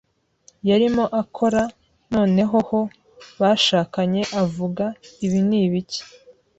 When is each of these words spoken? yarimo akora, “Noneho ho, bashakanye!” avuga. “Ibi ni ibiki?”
yarimo 0.69 1.05
akora, 1.21 1.61
“Noneho 2.13 2.57
ho, 2.69 2.79
bashakanye!” 3.39 4.21
avuga. 4.43 4.83
“Ibi 5.25 5.39
ni 5.47 5.57
ibiki?” 5.65 6.01